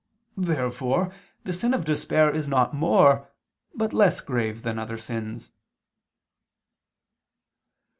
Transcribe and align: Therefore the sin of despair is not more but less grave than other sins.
Therefore 0.37 1.13
the 1.43 1.53
sin 1.53 1.75
of 1.75 1.85
despair 1.85 2.33
is 2.33 2.47
not 2.47 2.73
more 2.73 3.29
but 3.75 3.93
less 3.93 4.19
grave 4.19 4.63
than 4.63 4.79
other 4.79 4.97
sins. 4.97 5.51